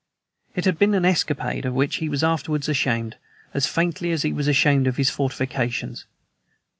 [0.55, 3.17] It had been an escapade, of which he was afterwards ashamed,
[3.53, 6.05] as, faintly, he was ashamed of his "fortifications."